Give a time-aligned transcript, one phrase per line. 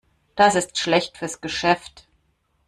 [0.35, 2.07] Das ist schlecht fürs Geschäft.